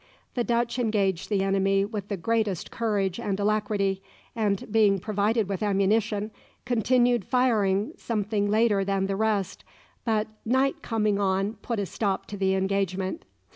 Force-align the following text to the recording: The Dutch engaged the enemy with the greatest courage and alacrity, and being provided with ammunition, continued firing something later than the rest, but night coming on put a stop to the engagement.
The 0.33 0.43
Dutch 0.43 0.79
engaged 0.79 1.29
the 1.29 1.43
enemy 1.43 1.85
with 1.85 2.07
the 2.07 2.17
greatest 2.17 2.71
courage 2.71 3.19
and 3.19 3.39
alacrity, 3.39 4.01
and 4.35 4.65
being 4.71 4.97
provided 4.97 5.47
with 5.47 5.61
ammunition, 5.61 6.31
continued 6.65 7.23
firing 7.23 7.93
something 7.97 8.49
later 8.49 8.83
than 8.83 9.05
the 9.05 9.15
rest, 9.15 9.63
but 10.03 10.25
night 10.43 10.81
coming 10.81 11.19
on 11.19 11.53
put 11.61 11.77
a 11.77 11.85
stop 11.85 12.25
to 12.29 12.35
the 12.37 12.55
engagement. 12.55 13.25